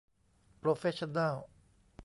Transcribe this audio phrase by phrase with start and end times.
[0.59, 1.35] โปรเฟสชั่นแนล